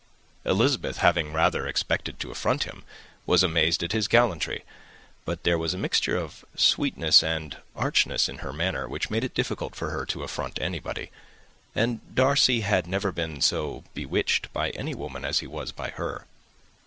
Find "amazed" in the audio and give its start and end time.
3.43-3.83